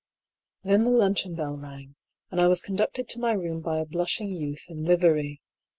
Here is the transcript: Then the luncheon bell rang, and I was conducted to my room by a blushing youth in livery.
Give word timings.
Then 0.63 0.83
the 0.83 0.89
luncheon 0.89 1.35
bell 1.35 1.55
rang, 1.55 1.93
and 2.31 2.41
I 2.41 2.47
was 2.47 2.63
conducted 2.63 3.07
to 3.09 3.19
my 3.19 3.33
room 3.33 3.61
by 3.61 3.77
a 3.77 3.85
blushing 3.85 4.29
youth 4.29 4.65
in 4.67 4.83
livery. 4.83 5.43